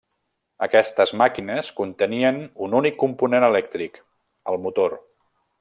Aquestes 0.67 1.13
màquines 1.21 1.69
contenien 1.81 2.41
un 2.69 2.75
únic 2.81 2.99
component 3.07 3.49
elèctric, 3.53 4.03
el 4.55 4.63
motor. 4.69 4.99